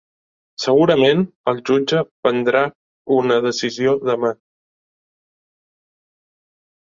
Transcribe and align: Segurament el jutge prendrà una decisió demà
Segurament 0.61 1.19
el 1.51 1.59
jutge 1.69 1.99
prendrà 2.27 2.63
una 3.17 3.37
decisió 3.47 3.93
demà 4.09 4.31